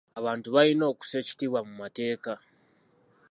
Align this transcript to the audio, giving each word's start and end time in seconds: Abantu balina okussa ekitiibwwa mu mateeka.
Abantu 0.19 0.47
balina 0.55 0.83
okussa 0.91 1.15
ekitiibwwa 1.21 1.59
mu 1.67 1.73
mateeka. 1.81 2.31